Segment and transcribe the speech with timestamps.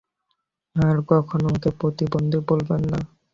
[0.75, 2.99] আর কখনও ওকে প্রতিবন্ধী বলবেন না।